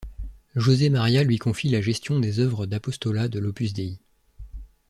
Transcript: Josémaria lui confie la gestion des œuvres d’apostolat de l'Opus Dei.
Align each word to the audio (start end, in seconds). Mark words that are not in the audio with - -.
Josémaria 0.55 1.21
lui 1.23 1.37
confie 1.37 1.69
la 1.69 1.79
gestion 1.79 2.19
des 2.19 2.39
œuvres 2.39 2.65
d’apostolat 2.65 3.27
de 3.27 3.37
l'Opus 3.37 3.73
Dei. 3.73 3.99